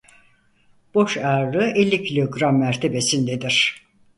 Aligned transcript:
Boş 0.95 1.17
ağırlığı 1.17 1.63
elli 1.67 2.03
kilogram 2.03 2.59
mertebesindedir. 2.59 3.85